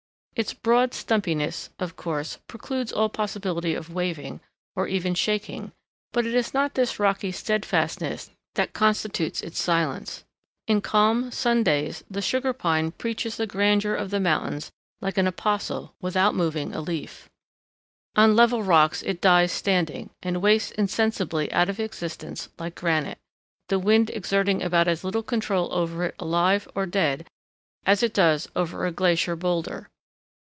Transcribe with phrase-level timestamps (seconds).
[0.33, 4.39] Its broad stumpiness, of course, precludes all possibility of waving,
[4.77, 5.73] or even shaking;
[6.13, 10.23] but it is not this rocky steadfastness that constitutes its silence.
[10.67, 15.27] In calm, sun days the Sugar Pine preaches the grandeur of the mountains like an
[15.27, 17.29] apostle without moving a leaf.
[18.15, 21.79] [Illustration: STORM BEATEN JUNIPERS.] On level rocks it dies standing, and wastes insensibly out of
[21.79, 23.19] existence like granite,
[23.67, 27.27] the wind exerting about as little control over it alive or dead
[27.85, 29.89] as it does over a glacier boulder.